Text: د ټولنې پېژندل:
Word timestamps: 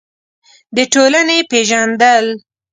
د 0.75 0.77
ټولنې 0.93 1.37
پېژندل: 1.51 2.25